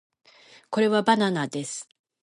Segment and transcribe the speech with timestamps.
[0.71, 1.87] これはバナナです